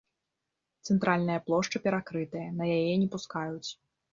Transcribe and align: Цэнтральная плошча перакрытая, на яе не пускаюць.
Цэнтральная 0.87 1.35
плошча 1.49 1.77
перакрытая, 1.85 2.47
на 2.63 2.71
яе 2.79 2.93
не 3.03 3.07
пускаюць. 3.19 3.69